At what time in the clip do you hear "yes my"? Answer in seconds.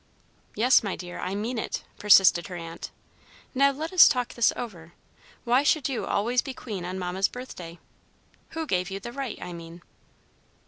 0.55-0.95